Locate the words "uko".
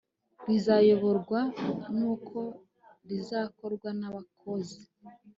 2.13-2.39